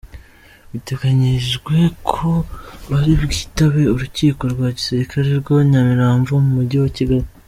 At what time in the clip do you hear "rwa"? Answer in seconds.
4.53-4.67, 5.41-5.57